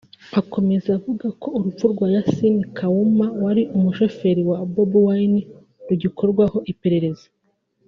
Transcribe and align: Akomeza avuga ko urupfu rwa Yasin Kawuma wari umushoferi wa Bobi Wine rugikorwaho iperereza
Akomeza 0.39 0.89
avuga 0.97 1.27
ko 1.41 1.47
urupfu 1.57 1.85
rwa 1.93 2.07
Yasin 2.15 2.55
Kawuma 2.77 3.25
wari 3.43 3.63
umushoferi 3.77 4.41
wa 4.49 4.57
Bobi 4.73 4.99
Wine 5.05 5.41
rugikorwaho 5.87 6.57
iperereza 6.73 7.27